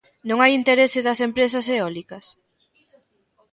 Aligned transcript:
Non 0.29 0.37
hai 0.43 0.51
interese 0.59 0.99
das 1.07 1.19
empresas 1.27 1.65
eólicas? 1.75 2.25